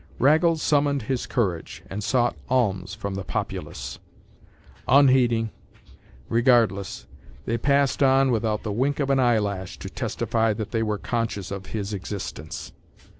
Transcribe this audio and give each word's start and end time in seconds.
Raggles 0.17 0.63
summoned 0.63 1.03
his 1.03 1.27
courage 1.27 1.83
and 1.87 2.03
sought 2.03 2.35
alms 2.49 2.95
from 2.95 3.13
the 3.13 3.23
populace. 3.23 3.99
Unheeding, 4.87 5.51
regardless, 6.27 7.05
they 7.45 7.59
passed 7.59 8.01
on 8.01 8.31
without 8.31 8.63
the 8.63 8.71
wink 8.71 8.99
of 8.99 9.11
an 9.11 9.19
eyelash 9.19 9.77
to 9.77 9.91
testify 9.91 10.53
that 10.53 10.71
they 10.71 10.81
were 10.81 10.97
conscious 10.97 11.51
of 11.51 11.67
his 11.67 11.93
existence. 11.93 12.71